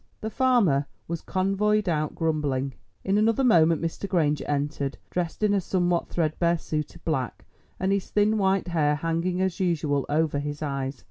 The 0.21 0.31
farmer 0.31 0.87
was 1.07 1.21
convoyed 1.21 1.87
out 1.87 2.15
grumbling. 2.15 2.73
In 3.03 3.19
another 3.19 3.43
moment 3.43 3.83
Mr. 3.83 4.09
Granger 4.09 4.45
entered, 4.47 4.97
dressed 5.11 5.43
in 5.43 5.53
a 5.53 5.61
somewhat 5.61 6.07
threadbare 6.09 6.57
suit 6.57 6.95
of 6.95 7.05
black, 7.05 7.45
and 7.79 7.91
his 7.91 8.09
thin 8.09 8.39
white 8.39 8.69
hair 8.69 8.95
hanging, 8.95 9.43
as 9.43 9.59
usual, 9.59 10.07
over 10.09 10.39
his 10.39 10.63
eyes. 10.63 10.99